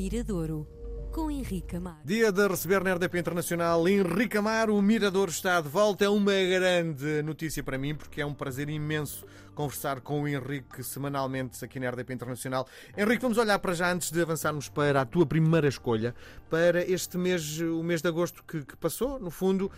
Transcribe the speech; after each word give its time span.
Miradouro, 0.00 0.66
com 1.12 1.30
Henrique 1.30 1.76
Amaro. 1.76 1.98
Dia 2.06 2.32
de 2.32 2.48
receber 2.48 2.82
na 2.82 2.94
RDP 2.94 3.18
Internacional 3.18 3.86
Henrique 3.86 4.38
Amaro, 4.38 4.74
o 4.74 4.80
Mirador 4.80 5.28
está 5.28 5.60
de 5.60 5.68
volta. 5.68 6.06
É 6.06 6.08
uma 6.08 6.32
grande 6.32 7.22
notícia 7.22 7.62
para 7.62 7.76
mim, 7.76 7.94
porque 7.94 8.22
é 8.22 8.24
um 8.24 8.32
prazer 8.32 8.70
imenso 8.70 9.26
conversar 9.60 10.00
com 10.00 10.22
o 10.22 10.28
Henrique 10.28 10.82
semanalmente 10.82 11.62
aqui 11.62 11.78
na 11.78 11.90
RDP 11.90 12.14
Internacional. 12.14 12.66
Henrique, 12.96 13.20
vamos 13.20 13.36
olhar 13.36 13.58
para 13.58 13.74
já 13.74 13.92
antes 13.92 14.10
de 14.10 14.22
avançarmos 14.22 14.70
para 14.70 15.02
a 15.02 15.04
tua 15.04 15.26
primeira 15.26 15.68
escolha, 15.68 16.14
para 16.48 16.82
este 16.82 17.18
mês, 17.18 17.60
o 17.60 17.82
mês 17.82 18.00
de 18.00 18.08
agosto 18.08 18.42
que, 18.42 18.64
que 18.64 18.74
passou. 18.78 19.18
No 19.20 19.30
fundo, 19.30 19.70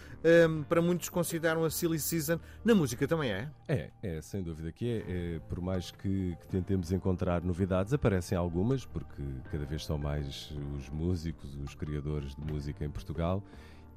um, 0.48 0.62
para 0.62 0.80
muitos 0.80 1.09
consideram 1.09 1.64
a 1.64 1.70
Silly 1.70 1.98
Season. 1.98 2.38
Na 2.64 2.77
música 2.77 3.09
também 3.09 3.32
é? 3.32 3.50
É, 3.66 3.91
é 4.05 4.23
sem 4.23 4.41
dúvida 4.41 4.70
que 4.70 4.88
é. 4.88 5.37
é 5.37 5.38
por 5.48 5.60
mais 5.60 5.91
que, 5.91 6.37
que 6.41 6.46
tentemos 6.46 6.92
encontrar 6.92 7.42
novidades, 7.42 7.92
aparecem 7.92 8.38
algumas, 8.38 8.87
porque 8.87 9.20
cada 9.51 9.64
vez 9.64 9.84
são 9.84 9.98
mais 9.98 10.55
os 10.77 10.88
músicos, 10.91 11.56
os 11.56 11.74
criadores 11.74 12.37
de 12.37 12.52
música 12.52 12.84
em 12.84 12.91
Portugal. 12.91 13.42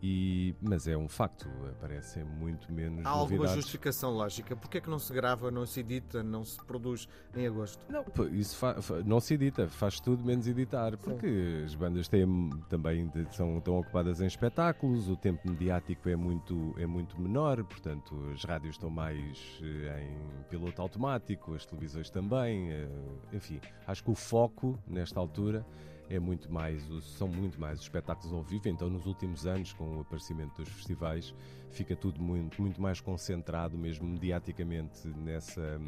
E, 0.07 0.53
mas 0.61 0.87
é 0.87 0.95
um 0.95 1.09
facto, 1.09 1.49
aparecem 1.71 2.23
muito 2.23 2.71
menos 2.71 3.03
Há 3.03 3.09
alguma 3.09 3.37
novidades. 3.37 3.55
justificação 3.55 4.11
lógica? 4.11 4.55
Porquê 4.55 4.77
é 4.77 4.81
que 4.81 4.89
não 4.89 4.99
se 4.99 5.11
grava, 5.11 5.49
não 5.49 5.65
se 5.65 5.79
edita, 5.79 6.21
não 6.21 6.43
se 6.43 6.63
produz 6.63 7.07
em 7.35 7.47
agosto? 7.47 7.83
Não, 7.89 8.05
isso 8.31 8.55
não 9.03 9.19
se 9.19 9.33
edita, 9.33 9.67
faz 9.67 9.99
tudo 9.99 10.23
menos 10.23 10.47
editar, 10.47 10.95
porque 10.95 11.63
as 11.65 11.73
bandas 11.73 12.07
têm 12.07 12.51
também 12.69 13.11
são 13.31 13.59
tão 13.61 13.79
ocupadas 13.79 14.21
em 14.21 14.27
espetáculos, 14.27 15.09
o 15.09 15.15
tempo 15.15 15.49
mediático 15.49 16.07
é 16.07 16.15
muito, 16.15 16.75
é 16.77 16.85
muito 16.85 17.19
menor, 17.19 17.63
portanto 17.63 18.15
as 18.31 18.43
rádios 18.43 18.75
estão 18.75 18.91
mais 18.91 19.59
eh, 19.63 20.03
em 20.03 20.43
piloto 20.43 20.83
automático, 20.83 21.55
as 21.55 21.65
televisões 21.65 22.11
também, 22.11 22.71
eh, 22.71 22.87
enfim, 23.33 23.59
acho 23.87 24.03
que 24.03 24.11
o 24.11 24.15
foco 24.15 24.77
nesta 24.87 25.19
altura 25.19 25.65
é 26.09 26.19
muito 26.19 26.51
mais, 26.51 26.83
são 27.17 27.27
muito 27.27 27.59
mais 27.59 27.79
os 27.79 27.85
espetáculos 27.85 28.31
ao 28.33 28.43
vivo, 28.43 28.67
então 28.69 28.89
nos 28.89 29.05
últimos 29.05 29.45
anos, 29.45 29.73
com 29.73 29.97
o 29.97 30.01
aparecimento 30.01 30.61
dos 30.61 30.69
festivais, 30.71 31.33
fica 31.71 31.95
tudo 31.95 32.21
muito, 32.21 32.61
muito 32.61 32.81
mais 32.81 33.01
concentrado, 33.01 33.77
mesmo 33.77 34.07
mediaticamente, 34.07 35.07
nessa, 35.07 35.79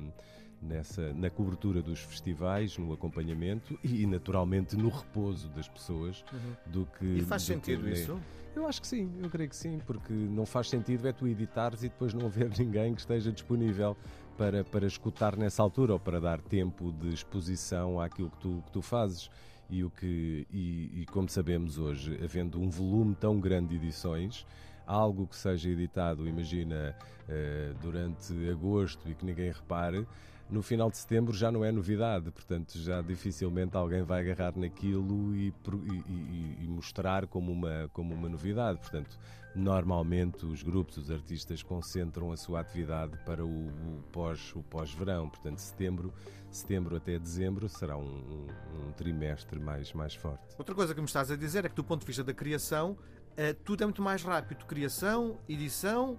nessa, 0.61 1.14
na 1.14 1.30
cobertura 1.30 1.81
dos 1.81 2.00
festivais, 2.00 2.78
no 2.78 2.91
acompanhamento 2.94 3.78
e, 3.83 4.06
naturalmente, 4.06 4.75
no 4.75 4.89
repouso 4.89 5.50
das 5.50 5.67
pessoas 5.67 6.23
do 6.66 6.86
que. 6.97 7.06
E 7.06 7.22
faz 7.22 7.44
do 7.44 7.45
que- 7.47 7.53
sentido 7.53 7.89
isso? 7.89 8.19
Eu 8.56 8.66
acho 8.66 8.81
que 8.81 8.88
sim, 8.88 9.11
eu 9.22 9.30
creio 9.30 9.50
que 9.52 9.56
sim, 9.56 9.80
porque 9.86 10.11
não 10.11 10.44
faz 10.44 10.67
sentido 10.67 11.08
é 11.08 11.13
tu 11.13 11.28
editares 11.28 11.84
e 11.84 11.89
depois 11.89 12.11
não 12.16 12.25
haver 12.25 12.50
ninguém 12.58 12.95
que 12.95 13.02
esteja 13.02 13.31
disponível 13.31 13.95
para, 14.36 14.63
para 14.63 14.88
escutar 14.88 15.38
nessa 15.38 15.61
altura 15.61 15.94
ou 15.94 16.00
para 16.00 16.19
dar 16.19 16.41
tempo 16.41 16.91
de 16.91 17.13
exposição 17.13 18.00
àquilo 18.02 18.31
que 18.31 18.38
tu, 18.39 18.63
que 18.66 18.72
tu 18.72 18.81
fazes. 18.81 19.30
E, 19.69 19.83
o 19.83 19.89
que, 19.89 20.47
e, 20.51 21.01
e 21.01 21.05
como 21.11 21.27
sabemos 21.27 21.77
hoje, 21.77 22.17
havendo 22.23 22.59
um 22.59 22.69
volume 22.69 23.15
tão 23.15 23.39
grande 23.39 23.69
de 23.69 23.75
edições, 23.75 24.45
algo 24.85 25.27
que 25.27 25.35
seja 25.35 25.69
editado, 25.69 26.27
imagina, 26.27 26.95
eh, 27.27 27.73
durante 27.81 28.33
agosto 28.49 29.09
e 29.09 29.13
que 29.13 29.25
ninguém 29.25 29.51
repare, 29.51 30.07
no 30.50 30.62
final 30.62 30.90
de 30.90 30.98
setembro 30.98 31.34
já 31.34 31.52
não 31.52 31.64
é 31.66 31.72
novidade, 31.72 32.31
portanto 32.31 32.78
já 32.78 33.02
dificilmente 33.02 33.76
alguém 33.76 34.02
vai 34.03 34.22
agarrar 34.22 34.58
naquilo 34.58 35.36
e, 35.36 35.53
e- 36.08 36.58
e 36.64 36.67
mostrar 36.67 37.28
como 37.28 37.52
uma, 37.52 37.90
como 37.94 38.14
uma 38.14 38.30
novidade. 38.30 38.80
Portanto, 38.80 39.18
normalmente 39.53 40.45
os 40.45 40.64
grupos, 40.64 40.98
os 40.98 41.12
artistas 41.12 41.62
concentram 41.64 42.31
a 42.31 42.38
sua 42.38 42.59
atividade 42.62 43.18
para 43.25 43.44
o, 43.45 43.50
o 43.68 44.03
pós, 44.12 44.53
o 44.56 44.62
pós-verão, 44.64 45.28
portanto 45.30 45.58
setembro, 45.59 46.14
setembro 46.50 46.95
até 46.95 47.18
dezembro 47.20 47.68
será 47.68 47.98
um, 47.98 48.03
um- 48.03 48.88
um 48.88 48.92
trimestre 48.94 49.59
mais, 49.59 49.92
mais 49.94 50.14
forte. 50.16 50.56
Outra 50.58 50.73
coisa 50.75 50.94
que 50.94 51.02
me 51.02 51.08
estás 51.08 51.30
a 51.31 51.36
dizer 51.36 51.66
é 51.66 51.70
que, 51.70 51.75
do 51.75 51.84
ponto 51.84 52.02
de 52.02 52.08
vista 52.08 52.23
da 52.23 52.34
criação, 52.34 52.98
eh, 53.36 53.53
tudo 53.53 53.81
é 53.84 53.86
muito 53.86 54.02
mais 54.02 54.23
rápido. 54.23 54.66
Criação, 54.66 55.38
edição 55.50 56.18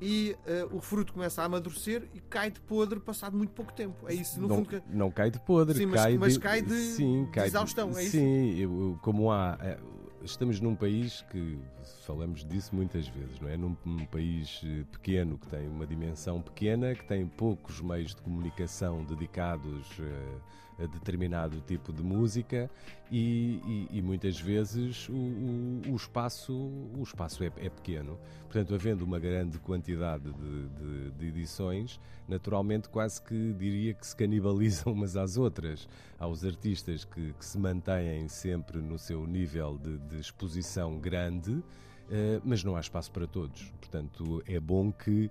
e 0.00 0.36
eh, 0.46 0.66
o 0.70 0.80
fruto 0.80 1.12
começa 1.12 1.42
a 1.42 1.44
amadurecer 1.44 2.08
e 2.14 2.20
cai 2.20 2.50
de 2.50 2.60
podre 2.60 2.98
passado 3.00 3.36
muito 3.36 3.50
pouco 3.52 3.72
tempo. 3.72 4.08
É 4.08 4.14
isso, 4.14 4.40
no 4.40 4.48
não, 4.48 4.56
fundo, 4.56 4.68
que... 4.68 4.82
não 4.90 5.10
cai 5.10 5.30
de 5.30 5.38
podre, 5.40 5.76
Sim, 5.78 5.86
mas- 5.86 6.00
cai, 6.02 6.18
mas 6.18 6.32
de, 6.34 6.38
cai 6.40 6.62
de- 6.62 6.74
sim, 6.74 7.24
de 7.24 7.30
cai 7.30 7.46
exaustão, 7.46 7.90
é 7.96 8.02
isso? 8.02 8.12
Sim, 8.12 8.56
eu- 8.58 8.98
como 9.02 9.30
há. 9.30 9.58
eh, 9.60 9.78
Estamos 10.22 10.58
num 10.58 10.74
país 10.74 11.20
que 11.30 11.58
falamos 12.06 12.46
disso 12.46 12.74
muitas 12.74 13.06
vezes, 13.08 13.38
não 13.40 13.48
é? 13.50 13.58
Num, 13.58 13.76
num 13.84 14.06
país 14.06 14.62
eh, 14.64 14.82
pequeno, 14.90 15.36
que 15.36 15.46
tem 15.48 15.68
uma 15.68 15.86
dimensão 15.86 16.40
pequena, 16.40 16.94
que 16.94 17.04
tem 17.06 17.26
poucos 17.26 17.82
meios 17.82 18.14
de 18.14 18.22
comunicação 18.22 19.04
dedicados 19.04 19.86
a 20.00 20.63
determinado 20.78 21.60
tipo 21.60 21.92
de 21.92 22.02
música 22.02 22.70
e, 23.10 23.60
e- 23.90 23.98
e 23.98 24.02
muitas 24.02 24.40
vezes 24.40 25.08
o, 25.08 25.12
o- 25.14 25.82
o 25.92 25.96
espaço, 25.96 26.52
o 26.52 27.02
espaço 27.02 27.42
é, 27.44 27.46
é 27.56 27.68
pequeno. 27.70 28.18
Portanto, 28.44 28.74
havendo 28.74 29.04
uma 29.04 29.18
grande 29.18 29.58
quantidade 29.58 30.32
de, 30.32 30.68
de- 30.68 31.10
de 31.12 31.26
edições, 31.26 32.00
naturalmente 32.28 32.88
quase 32.88 33.20
que 33.22 33.52
diria 33.54 33.94
que 33.94 34.06
se 34.06 34.16
canibalizam 34.16 34.92
umas 34.94 35.16
às 35.16 35.36
outras. 35.36 35.88
Há 36.18 36.26
os 36.26 36.44
artistas 36.44 37.04
que, 37.04 37.32
que 37.32 37.44
se 37.44 37.58
mantêm 37.58 38.28
sempre 38.28 38.78
no 38.78 38.98
seu 38.98 39.26
nível 39.26 39.78
de, 39.78 39.98
de 39.98 40.18
exposição 40.20 40.98
grande, 40.98 41.62
eh, 42.10 42.40
mas 42.44 42.62
não 42.64 42.76
há 42.76 42.80
espaço 42.80 43.10
para 43.10 43.26
todos. 43.26 43.72
Portanto, 43.80 44.42
é 44.46 44.58
bom 44.60 44.90
que 44.92 45.30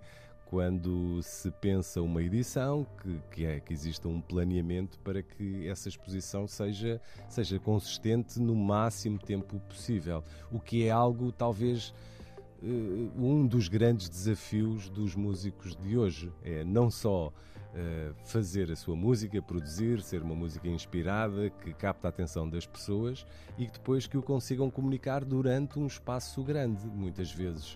quando 0.53 1.19
se 1.24 1.50
pensa 1.50 2.00
uma 2.00 2.22
edição, 2.22 2.86
que, 3.02 3.22
que, 3.31 3.44
é, 3.44 3.59
que 3.59 3.74
exista 3.74 4.08
um 4.08 4.22
planeamento 4.22 5.00
para 5.00 5.24
que 5.24 5.68
essa 5.68 5.90
exposição 5.90 6.47
seja, 6.47 7.02
seja 7.28 7.58
consistente 7.58 8.40
no 8.40 8.56
máximo 8.56 9.18
tempo 9.18 9.59
possível. 9.62 10.24
O 10.52 10.59
que 10.59 10.86
é 10.86 10.91
algo, 10.91 11.31
talvez, 11.31 11.91
eh, 12.62 12.68
um 13.18 13.47
dos 13.47 13.68
grandes 13.68 14.08
desafios 14.08 14.90
dos 14.90 15.16
músicos 15.16 15.75
de 15.75 15.97
hoje. 15.97 16.31
É 16.44 16.64
não 16.64 16.91
só 16.91 17.34
eh, 17.74 18.12
fazer 18.24 18.72
a 18.72 18.75
sua 18.75 18.96
música, 18.96 19.41
produzir, 19.41 20.03
ser 20.03 20.22
uma 20.22 20.35
música 20.35 20.68
inspirada, 20.68 21.50
que 21.50 21.74
capta 21.74 22.08
a 22.08 22.09
atenção 22.09 22.47
das 22.47 22.68
pessoas 22.68 23.25
e 23.58 23.66
que 23.66 23.72
depois 23.72 24.06
que 24.06 24.20
o 24.20 24.22
consigam 24.22 24.70
comunicar 24.70 25.25
durante 25.25 25.80
um 25.80 25.88
espaço 25.88 26.44
grande. 26.44 26.85
Muitas 26.85 27.31
vezes 27.31 27.75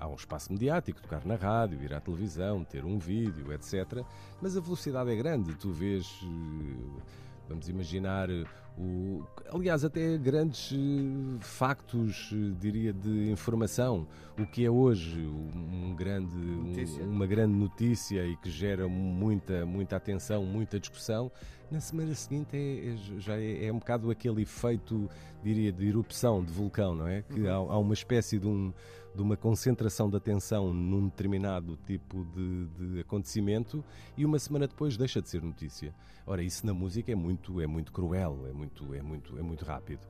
há 0.00 0.06
um 0.08 0.14
espaço 0.14 0.52
mediático, 0.52 1.00
tocar 1.02 1.24
na 1.26 1.34
rádio, 1.36 1.82
ir 1.82 1.92
à 1.94 2.00
televisão, 2.00 2.64
ter 2.64 2.84
um 2.84 2.98
vídeo, 2.98 3.52
etc. 3.52 4.02
Mas 4.40 4.56
a 4.56 4.60
velocidade 4.60 5.10
é 5.10 5.16
grande. 5.16 5.54
Tu 5.54 5.70
vês. 5.70 6.06
eh, 6.22 7.00
Vamos 7.48 7.68
imaginar 7.68 8.28
eh, 8.28 8.42
o. 8.76 9.22
Aliás, 9.52 9.84
até 9.84 10.18
grandes 10.18 10.72
eh, 10.72 11.38
factos, 11.40 12.30
eh, 12.32 12.54
diria, 12.60 12.92
de 12.92 13.30
informação. 13.30 14.04
O 14.36 14.44
que 14.44 14.64
é 14.64 14.70
hoje 14.70 15.20
um 15.24 15.94
grande, 15.96 16.34
um- 16.36 16.72
uma 17.08 17.24
grande 17.26 17.54
notícia 17.54 18.26
e 18.26 18.36
que 18.38 18.50
gera 18.50 18.88
muita, 18.88 19.64
muita 19.64 19.94
atenção, 19.94 20.44
muita 20.44 20.80
discussão, 20.80 21.30
na 21.70 21.78
semana 21.78 22.14
seguinte 22.16 22.56
é, 22.56 22.88
é- 22.94 23.20
já 23.20 23.38
é, 23.38 23.66
é 23.66 23.72
um 23.72 23.78
bocado 23.78 24.10
aquele 24.10 24.42
efeito, 24.42 25.08
diria, 25.42 25.70
de 25.72 25.86
erupção 25.86 26.44
de 26.44 26.52
vulcão, 26.52 26.96
não 26.96 27.06
é? 27.06 27.22
Que 27.22 27.46
há, 27.46 27.54
há 27.54 27.78
uma 27.78 27.94
espécie 27.94 28.40
de, 28.40 28.46
um, 28.48 28.72
de 29.16 29.22
uma 29.22 29.36
concentração 29.36 30.10
de 30.10 30.16
atenção 30.16 30.72
num 30.72 31.06
determinado 31.06 31.78
tipo 31.86 32.24
de, 32.26 32.66
de 32.66 33.00
acontecimento 33.00 33.82
e 34.16 34.24
uma 34.24 34.38
semana 34.38 34.68
depois 34.68 34.96
deixa 34.96 35.20
de 35.22 35.28
ser 35.28 35.42
notícia. 35.42 35.94
Ora, 36.26 36.42
isso 36.42 36.66
na 36.66 36.74
música 36.74 37.10
é 37.10 37.14
muito, 37.14 37.60
é 37.60 37.66
muito 37.66 37.92
cruel, 37.92 38.46
é 38.48 38.52
muito, 38.52 38.94
é 38.94 39.02
muito, 39.02 39.38
é 39.38 39.42
muito 39.42 39.64
rápido. 39.64 40.06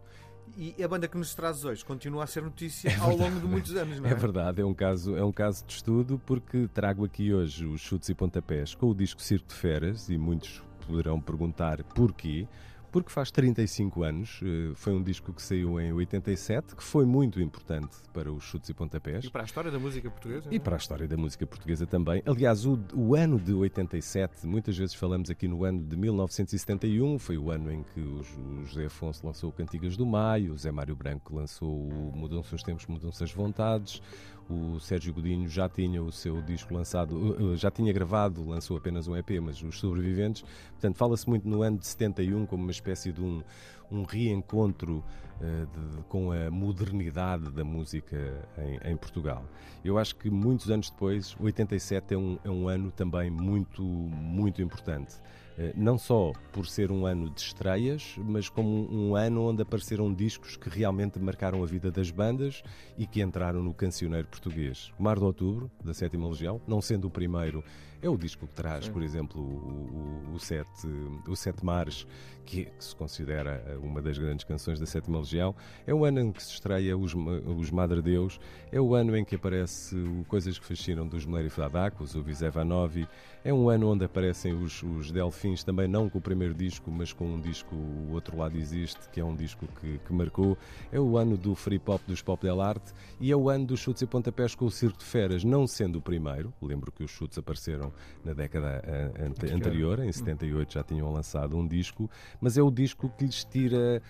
E 0.56 0.82
a 0.82 0.88
banda 0.88 1.08
que 1.08 1.16
nos 1.16 1.34
traz 1.34 1.64
hoje 1.64 1.84
continua 1.84 2.24
a 2.24 2.26
ser 2.26 2.42
notícia 2.42 2.90
ao 3.00 3.16
longo 3.16 3.38
de 3.40 3.46
muitos 3.46 3.74
anos, 3.74 4.00
não 4.00 4.08
é? 4.08 4.12
É 4.12 4.14
verdade, 4.14 4.60
é 4.60 4.64
um 4.64 4.74
caso, 4.74 5.16
é 5.16 5.24
um 5.24 5.32
caso 5.32 5.64
de 5.64 5.72
estudo 5.72 6.20
porque 6.24 6.68
trago 6.72 7.04
aqui 7.04 7.32
hoje 7.32 7.64
os 7.64 7.80
chutes 7.80 8.08
e 8.08 8.14
pontapés 8.14 8.74
com 8.74 8.88
o 8.88 8.94
disco 8.94 9.22
Circo 9.22 9.48
de 9.48 9.54
Feras 9.54 10.08
e 10.08 10.16
muitos 10.16 10.62
poderão 10.86 11.20
perguntar 11.20 11.82
porquê. 11.84 12.46
Porque 12.96 13.12
faz 13.12 13.30
35 13.30 14.04
anos, 14.04 14.40
eh, 14.42 14.72
foi 14.74 14.94
um 14.94 15.02
disco 15.02 15.30
que 15.30 15.42
saiu 15.42 15.78
em 15.78 15.92
87, 15.92 16.74
que 16.74 16.82
foi 16.82 17.04
muito 17.04 17.38
importante 17.42 17.94
para 18.10 18.32
os 18.32 18.42
chutes 18.42 18.70
e 18.70 18.72
pontapés. 18.72 19.22
E 19.22 19.28
para 19.28 19.42
a 19.42 19.44
história 19.44 19.70
da 19.70 19.78
música 19.78 20.10
portuguesa? 20.10 20.48
E 20.50 20.58
para 20.58 20.76
a 20.76 20.78
história 20.78 21.06
da 21.06 21.14
música 21.14 21.46
portuguesa 21.46 21.86
também. 21.86 22.22
Aliás, 22.24 22.64
o, 22.64 22.78
o 22.94 23.14
ano 23.14 23.38
de 23.38 23.52
87, 23.52 24.46
muitas 24.46 24.78
vezes 24.78 24.94
falamos 24.94 25.28
aqui 25.28 25.46
no 25.46 25.62
ano 25.62 25.82
de 25.82 25.94
1971, 25.94 27.18
foi 27.18 27.36
o 27.36 27.50
ano 27.50 27.70
em 27.70 27.82
que 27.82 28.00
o, 28.00 28.22
José 28.64 28.86
Afonso 28.86 29.26
lançou 29.26 29.52
Cantigas 29.52 29.94
do 29.94 30.06
Maio, 30.06 30.54
o 30.54 30.56
Zé 30.56 30.72
Mário 30.72 30.96
Branco 30.96 31.36
lançou 31.36 31.90
Mudam-se 32.14 32.54
os 32.54 32.62
Tempos, 32.62 32.86
Mudam-se 32.86 33.22
as 33.22 33.30
Vontades, 33.30 34.00
o 34.48 34.78
Sérgio 34.78 35.12
Godinho 35.12 35.48
já 35.48 35.68
tinha 35.68 36.02
o 36.02 36.12
seu 36.12 36.40
disco 36.40 36.72
lançado, 36.72 37.16
uh, 37.16 37.42
uh, 37.52 37.56
já 37.56 37.70
tinha 37.70 37.92
gravado, 37.92 38.44
lançou 38.46 38.76
apenas 38.76 39.08
um 39.08 39.16
EP, 39.16 39.30
mas 39.42 39.62
os 39.62 39.78
sobreviventes. 39.78 40.42
Portanto, 40.72 40.96
fala-se 40.96 41.28
muito 41.28 41.48
no 41.48 41.62
ano 41.62 41.78
de 41.78 41.86
71 41.86 42.46
como 42.46 42.62
uma 42.62 42.70
espécie 42.70 43.12
de 43.12 43.20
um, 43.20 43.42
um 43.90 44.04
reencontro 44.04 45.04
uh, 45.40 45.66
de- 45.66 46.02
com 46.04 46.30
a 46.30 46.50
modernidade 46.50 47.50
da 47.50 47.64
música 47.64 48.16
em, 48.58 48.92
em 48.92 48.96
Portugal. 48.96 49.44
Eu 49.84 49.98
acho 49.98 50.14
que 50.16 50.30
muitos 50.30 50.70
anos 50.70 50.90
depois, 50.90 51.36
87 51.40 52.14
é 52.14 52.18
um, 52.18 52.38
é 52.44 52.50
um 52.50 52.68
ano 52.68 52.90
também 52.90 53.30
muito, 53.30 53.82
muito 53.82 54.62
importante. 54.62 55.16
Eh, 55.58 55.72
não 55.74 55.96
só 55.96 56.32
por 56.52 56.66
ser 56.66 56.92
um 56.92 57.06
ano 57.06 57.30
de 57.30 57.40
estreias, 57.40 58.14
mas 58.18 58.48
como 58.48 58.92
um 58.92 59.16
ano 59.16 59.48
onde 59.48 59.62
apareceram 59.62 60.12
discos 60.12 60.56
que 60.56 60.68
realmente 60.68 61.18
marcaram 61.18 61.62
a 61.62 61.66
vida 61.66 61.90
das 61.90 62.10
bandas 62.10 62.62
e 62.98 63.06
que 63.06 63.22
entraram 63.22 63.62
no 63.62 63.72
cancioneiro 63.72 64.28
português. 64.28 64.92
Mar 64.98 65.18
de 65.18 65.24
Outubro, 65.24 65.70
da 65.82 65.94
Sétima 65.94 66.28
Legião, 66.28 66.60
não 66.66 66.82
sendo 66.82 67.06
o 67.06 67.10
primeiro, 67.10 67.64
é 68.02 68.08
o 68.08 68.16
disco 68.16 68.46
que 68.46 68.54
traz, 68.54 68.84
Sim. 68.84 68.92
por 68.92 69.02
exemplo, 69.02 69.40
o, 69.40 70.30
o, 70.30 70.34
o, 70.34 70.38
Sete, 70.38 70.86
o 71.26 71.34
Sete 71.34 71.64
Mares, 71.64 72.06
que, 72.44 72.66
que, 72.66 72.84
se 72.84 72.94
considera 72.94 73.78
uma 73.82 74.02
das 74.02 74.18
grandes 74.18 74.44
canções 74.44 74.78
da 74.78 74.86
Sétima 74.86 75.18
Legião. 75.18 75.54
É 75.86 75.94
o 75.94 76.04
ano 76.04 76.20
em 76.20 76.30
que 76.32 76.42
se 76.42 76.52
estreia 76.52 76.96
Os, 76.96 77.14
os 77.14 77.70
Madre 77.70 78.02
Deus, 78.02 78.38
é 78.70 78.80
o 78.80 78.94
ano 78.94 79.16
em 79.16 79.24
que 79.24 79.34
aparece 79.34 79.96
o 79.96 80.24
Coisas 80.28 80.58
que 80.58 80.64
Fascinam 80.64 81.06
dos 81.06 81.24
Meleri 81.24 81.50
Fladacos, 81.50 82.14
o 82.14 82.22
Visevanovi. 82.22 83.08
É 83.42 83.52
um 83.52 83.68
ano 83.68 83.90
onde 83.90 84.04
aparecem 84.04 84.52
os, 84.52 84.82
os 84.82 85.10
Delfins, 85.10 85.45
também 85.64 85.86
não 85.86 86.08
com 86.08 86.18
o 86.18 86.20
primeiro 86.20 86.54
disco, 86.54 86.90
mas 86.90 87.12
com 87.12 87.26
um 87.26 87.40
disco 87.40 87.74
O 87.74 88.12
Outro 88.12 88.36
Lado 88.36 88.56
Existe, 88.56 89.08
que 89.10 89.20
é 89.20 89.24
um 89.24 89.34
disco 89.34 89.66
que, 89.80 89.98
que 89.98 90.12
marcou. 90.12 90.56
É 90.90 90.98
o 90.98 91.16
ano 91.16 91.36
do 91.36 91.54
free 91.54 91.78
pop 91.78 92.02
dos 92.06 92.22
Pop 92.22 92.42
Del 92.42 92.60
Arte 92.60 92.92
e 93.20 93.30
é 93.30 93.36
o 93.36 93.48
ano 93.48 93.66
dos 93.66 93.80
chutes 93.80 94.02
e 94.02 94.06
pontapés 94.06 94.54
com 94.54 94.64
o 94.64 94.70
Circo 94.70 94.98
de 94.98 95.04
Feras, 95.04 95.44
não 95.44 95.66
sendo 95.66 95.98
o 95.98 96.02
primeiro. 96.02 96.52
Lembro 96.60 96.90
que 96.90 97.04
os 97.04 97.10
chutes 97.10 97.38
apareceram 97.38 97.92
na 98.24 98.32
década 98.32 98.82
eh, 98.84 99.12
ante 99.26 99.52
anterior, 99.52 100.00
em 100.00 100.10
78 100.10 100.74
já 100.74 100.82
tinham 100.82 101.12
lançado 101.12 101.56
um 101.56 101.66
disco, 101.66 102.10
mas 102.40 102.56
é 102.56 102.62
o 102.62 102.70
disco 102.70 103.08
que 103.16 103.24
lhes 103.24 103.44
tira 103.44 104.02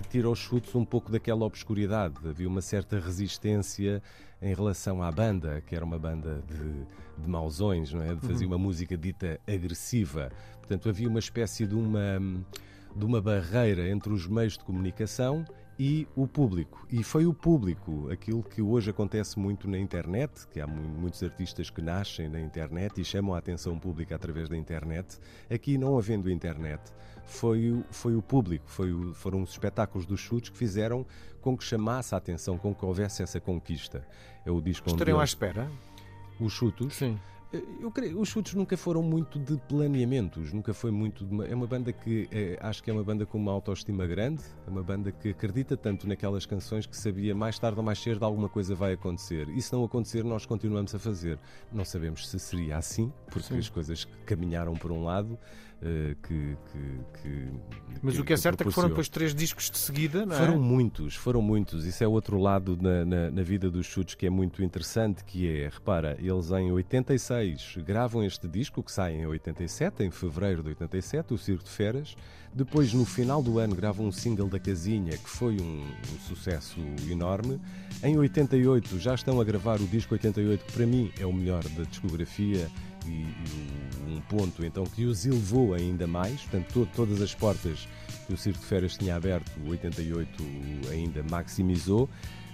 que 0.00 0.08
tira 0.08 0.28
os 0.30 0.38
chutes 0.38 0.74
um 0.74 0.84
pouco 0.84 1.12
daquela 1.12 1.44
obscuridade. 1.44 2.16
Havia 2.26 2.48
uma 2.48 2.62
certa 2.62 2.98
resistência 2.98 4.02
em 4.40 4.54
relação 4.54 5.02
à 5.02 5.12
banda, 5.12 5.60
que 5.66 5.76
era 5.76 5.84
uma 5.84 5.98
banda 5.98 6.42
de, 6.48 7.22
de 7.22 7.28
mausões, 7.28 7.92
não 7.92 8.02
é? 8.02 8.14
De 8.14 8.26
fazer 8.26 8.44
uhum. 8.44 8.52
uma 8.52 8.58
música 8.58 8.96
dita 8.96 9.38
agressiva. 9.46 10.30
Portanto, 10.58 10.88
havia 10.88 11.08
uma 11.08 11.18
espécie 11.18 11.66
de 11.66 11.74
uma, 11.74 12.18
de 12.96 13.04
uma 13.04 13.20
barreira 13.20 13.88
entre 13.88 14.12
os 14.12 14.26
meios 14.26 14.56
de 14.56 14.64
comunicação 14.64 15.44
e 15.82 16.06
o 16.14 16.28
público. 16.28 16.86
E 16.90 17.02
foi 17.02 17.24
o 17.24 17.32
público, 17.32 18.10
aquilo 18.12 18.42
que 18.42 18.60
hoje 18.60 18.90
acontece 18.90 19.38
muito 19.38 19.66
na 19.66 19.78
internet, 19.78 20.46
que 20.48 20.60
há 20.60 20.66
muitos 20.66 21.22
artistas 21.22 21.70
que 21.70 21.80
nascem 21.80 22.28
na 22.28 22.38
internet 22.38 23.00
e 23.00 23.04
chamam 23.04 23.34
a 23.34 23.38
atenção 23.38 23.78
pública 23.78 24.14
através 24.14 24.46
da 24.50 24.58
internet. 24.58 25.18
Aqui, 25.50 25.78
não 25.78 25.96
havendo 25.96 26.30
internet, 26.30 26.82
foi, 27.24 27.82
foi 27.90 28.14
o 28.14 28.20
público, 28.20 28.66
foi 28.68 28.92
o, 28.92 29.14
foram 29.14 29.40
os 29.40 29.52
espetáculos 29.52 30.04
dos 30.04 30.20
chutes 30.20 30.50
que 30.50 30.58
fizeram 30.58 31.06
com 31.40 31.56
que 31.56 31.64
chamasse 31.64 32.14
a 32.14 32.18
atenção, 32.18 32.58
com 32.58 32.74
que 32.74 32.84
houvesse 32.84 33.22
essa 33.22 33.40
conquista. 33.40 34.06
É 34.44 34.50
o 34.50 34.60
disco 34.60 34.90
Estariam 34.90 35.18
à 35.18 35.24
espera? 35.24 35.66
Os 36.38 36.52
chutos? 36.52 36.94
Sim. 36.94 37.18
Eu 37.52 37.90
creio, 37.90 38.20
os 38.20 38.28
chutes 38.28 38.54
nunca 38.54 38.76
foram 38.76 39.02
muito 39.02 39.36
de 39.38 39.56
planeamentos, 39.68 40.52
nunca 40.52 40.72
foi 40.72 40.92
muito. 40.92 41.24
Uma, 41.24 41.44
é 41.46 41.54
uma 41.54 41.66
banda 41.66 41.92
que 41.92 42.28
é, 42.30 42.56
acho 42.60 42.80
que 42.80 42.90
é 42.90 42.92
uma 42.92 43.02
banda 43.02 43.26
com 43.26 43.38
uma 43.38 43.50
autoestima 43.50 44.06
grande, 44.06 44.42
é 44.66 44.70
uma 44.70 44.84
banda 44.84 45.10
que 45.10 45.30
acredita 45.30 45.76
tanto 45.76 46.06
naquelas 46.06 46.46
canções 46.46 46.86
que 46.86 46.96
sabia 46.96 47.34
mais 47.34 47.58
tarde 47.58 47.78
ou 47.78 47.84
mais 47.84 47.98
cedo 47.98 48.24
alguma 48.24 48.48
coisa 48.48 48.72
vai 48.76 48.92
acontecer. 48.92 49.48
E 49.48 49.60
se 49.60 49.72
não 49.72 49.82
acontecer, 49.84 50.22
nós 50.22 50.46
continuamos 50.46 50.94
a 50.94 50.98
fazer. 51.00 51.40
Não 51.72 51.84
sabemos 51.84 52.28
se 52.28 52.38
seria 52.38 52.76
assim, 52.76 53.12
porque 53.26 53.48
Sim. 53.48 53.58
as 53.58 53.68
coisas 53.68 54.06
caminharam 54.24 54.74
por 54.74 54.92
um 54.92 55.02
lado. 55.02 55.36
Uh, 55.80 56.14
que, 56.16 56.58
que, 56.70 57.22
que, 57.22 57.48
Mas 58.02 58.18
o 58.18 58.22
que 58.22 58.34
é 58.34 58.36
certo 58.36 58.60
é 58.60 58.64
que 58.66 58.70
foram 58.70 58.90
depois 58.90 59.08
três 59.08 59.34
discos 59.34 59.70
de 59.70 59.78
seguida, 59.78 60.26
não 60.26 60.36
é? 60.36 60.38
Foram 60.38 60.60
muitos, 60.60 61.16
foram 61.16 61.40
muitos. 61.40 61.86
Isso 61.86 62.04
é 62.04 62.06
outro 62.06 62.36
lado 62.36 62.76
na, 62.78 63.02
na, 63.02 63.30
na 63.30 63.42
vida 63.42 63.70
dos 63.70 63.86
chutes 63.86 64.14
que 64.14 64.26
é 64.26 64.30
muito 64.30 64.62
interessante, 64.62 65.24
que 65.24 65.48
é, 65.48 65.70
repara, 65.70 66.18
eles 66.20 66.50
em 66.50 66.70
86 66.70 67.39
gravam 67.84 68.22
este 68.24 68.46
disco 68.48 68.82
que 68.82 68.92
sai 68.92 69.14
em 69.14 69.26
87, 69.26 70.02
em 70.02 70.10
fevereiro 70.10 70.62
de 70.62 70.68
87, 70.70 71.34
o 71.34 71.38
Circo 71.38 71.64
de 71.64 71.70
Feras. 71.70 72.16
Depois, 72.52 72.92
no 72.92 73.04
final 73.04 73.42
do 73.42 73.58
ano, 73.58 73.74
gravam 73.74 74.06
um 74.06 74.12
single 74.12 74.48
da 74.48 74.58
Casinha, 74.58 75.16
que 75.16 75.28
foi 75.28 75.56
um, 75.60 75.82
um 75.84 76.18
sucesso 76.26 76.80
enorme. 77.10 77.60
Em 78.02 78.18
88 78.18 78.98
já 78.98 79.14
estão 79.14 79.40
a 79.40 79.44
gravar 79.44 79.80
o 79.80 79.86
disco 79.86 80.14
88, 80.14 80.64
que 80.64 80.72
para 80.72 80.86
mim 80.86 81.12
é 81.18 81.26
o 81.26 81.32
melhor 81.32 81.62
da 81.62 81.84
discografia 81.84 82.68
e, 83.06 83.10
e 83.10 83.90
um 84.08 84.20
ponto 84.22 84.64
então 84.64 84.84
que 84.84 85.04
os 85.04 85.24
elevou 85.24 85.74
ainda 85.74 86.06
mais, 86.06 86.42
portanto 86.42 86.72
to, 86.72 86.88
todas 86.94 87.22
as 87.22 87.34
portas 87.34 87.88
que 88.26 88.34
o 88.34 88.36
Circo 88.36 88.58
de 88.60 88.66
Feras 88.66 88.96
tinha 88.96 89.16
aberto, 89.16 89.50
o 89.64 89.70
88 89.70 90.42
ainda 90.90 91.22
maximizou, 91.22 92.08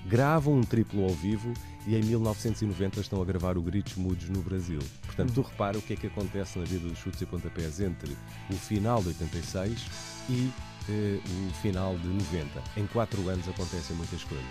gravam 0.06 0.55
um 0.55 0.62
triplo 0.62 1.03
ao 1.03 1.11
vivo 1.11 1.53
e 1.87 1.97
em 1.97 2.03
1990 2.03 3.00
estão 3.00 3.20
a 3.20 3.25
gravar 3.25 3.58
o 3.58 3.62
Gritos 3.62 3.97
Mudos 3.97 4.29
no 4.29 4.41
Brasil. 4.41 4.79
Portanto, 5.05 5.32
tu 5.32 5.43
repara 5.43 5.79
o 5.79 5.82
que 5.82 5.93
é 5.93 5.97
que 5.97 6.06
acontece 6.06 6.58
na 6.58 6.64
vida 6.64 6.88
dos 6.88 6.99
chutes 6.99 7.20
e 7.20 7.26
pontapés 7.26 7.81
entre 7.81 8.17
o 8.50 8.55
final 8.55 9.03
de 9.03 9.08
86 9.08 9.87
e 10.29 10.50
eh, 10.88 11.20
o 11.49 11.55
final 11.55 11.97
de 11.99 12.08
90. 12.08 12.62
Em 12.76 12.87
quatro 12.87 13.29
anos 13.29 13.49
acontecem 13.49 13.97
muitas 13.97 14.23
coisas. 14.25 14.47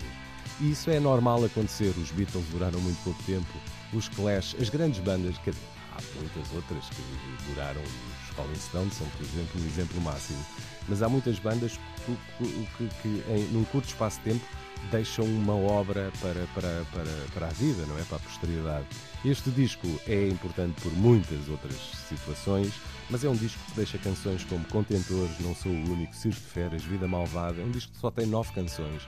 E 0.60 0.70
isso 0.70 0.90
é 0.90 1.00
normal 1.00 1.44
acontecer. 1.44 1.94
Os 1.98 2.10
Beatles 2.10 2.46
duraram 2.48 2.80
muito 2.80 3.02
pouco 3.02 3.22
tempo, 3.24 3.52
os 3.92 4.08
Clash, 4.08 4.56
as 4.60 4.68
grandes 4.68 5.00
bandas, 5.00 5.36
que 5.38 5.50
há 5.50 6.00
muitas 6.16 6.52
outras 6.54 6.88
que 6.90 7.02
duraram, 7.50 7.82
Rolling 8.36 8.56
Stones 8.56 8.94
são, 8.94 9.06
por 9.08 9.22
exemplo, 9.22 9.60
um 9.60 9.66
exemplo 9.66 10.00
máximo. 10.00 10.44
Mas 10.88 11.02
há 11.02 11.08
muitas 11.08 11.38
bandas 11.38 11.78
que, 12.04 12.16
que, 12.76 12.88
que, 13.02 13.24
em, 13.30 13.44
num 13.52 13.64
curto 13.64 13.88
espaço 13.88 14.18
de 14.18 14.32
tempo 14.32 14.44
deixam 14.90 15.24
uma 15.24 15.54
obra 15.54 16.12
para, 16.20 16.46
para, 16.54 16.84
para, 16.92 17.26
para 17.34 17.46
a 17.46 17.50
vida, 17.50 17.84
não 17.86 17.98
é? 17.98 18.02
Para 18.02 18.18
a 18.18 18.20
posteridade. 18.20 18.86
Este 19.24 19.50
disco 19.50 19.88
é 20.06 20.28
importante 20.28 20.80
por 20.80 20.92
muitas 20.92 21.48
outras 21.48 21.76
situações, 22.08 22.72
mas 23.10 23.24
é 23.24 23.28
um 23.28 23.34
disco 23.34 23.58
que 23.66 23.76
deixa 23.76 23.98
canções 23.98 24.44
como 24.44 24.64
Contentores, 24.66 25.38
Não 25.40 25.54
Sou 25.54 25.72
o 25.72 25.92
Único, 25.92 26.14
Circo 26.14 26.40
de 26.40 26.46
Feras, 26.46 26.82
Vida 26.84 27.08
Malvada. 27.08 27.60
É 27.60 27.64
um 27.64 27.70
disco 27.70 27.92
que 27.92 27.98
só 27.98 28.10
tem 28.10 28.26
nove 28.26 28.52
canções 28.52 29.02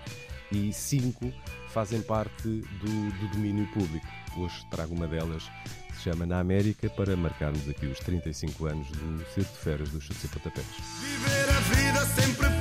e 0.51 0.73
cinco 0.73 1.33
fazem 1.69 2.01
parte 2.03 2.43
do, 2.43 3.11
do 3.11 3.29
domínio 3.33 3.67
público. 3.73 4.07
Hoje 4.37 4.67
trago 4.71 4.95
uma 4.95 5.07
delas 5.07 5.45
que 5.89 5.97
se 5.97 6.03
chama 6.03 6.27
Na 6.27 6.39
América 6.41 6.89
para 6.91 7.17
marcarmos 7.17 7.69
aqui 7.69 7.87
os 7.87 7.99
35 8.01 8.67
anos 8.67 8.89
do 8.89 9.25
Circo 9.35 9.53
de 9.53 9.59
Feras 9.59 9.91
dos 9.91 10.05
Chutes 10.05 10.25
e 10.25 10.29
Pontapés. 10.29 10.67
Viver 11.01 11.49
a 11.51 11.61
vida 11.61 12.07
sempre 12.07 12.58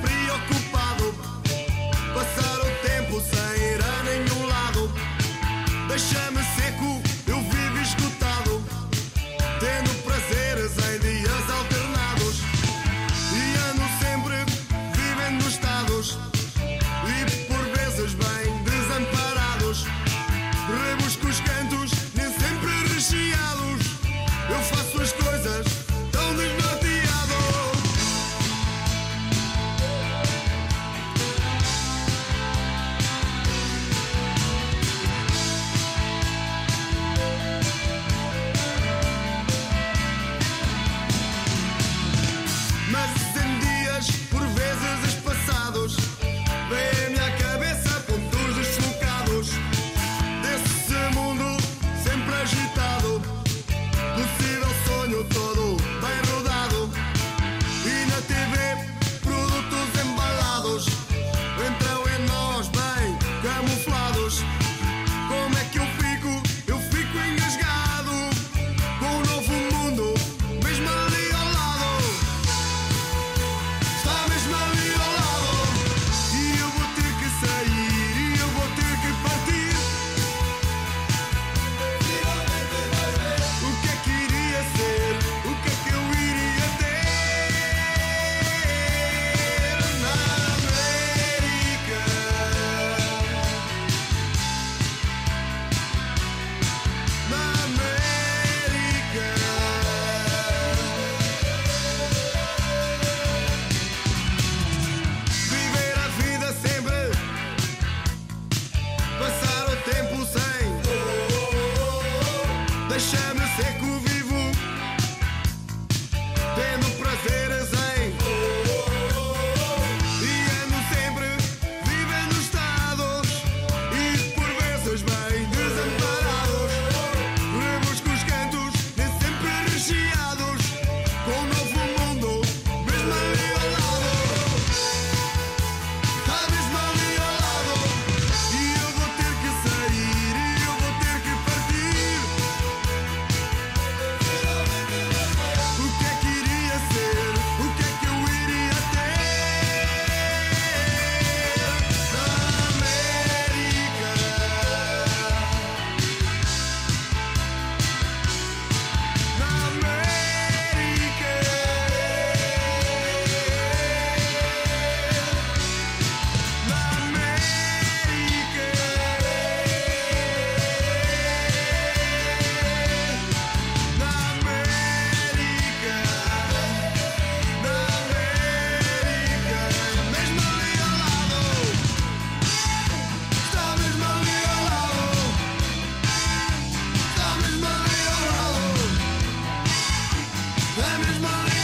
Time 190.78 191.22
money. 191.22 191.57